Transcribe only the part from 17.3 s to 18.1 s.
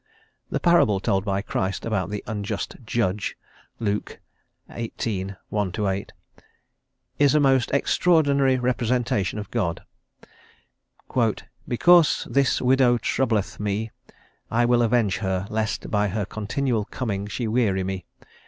weary me....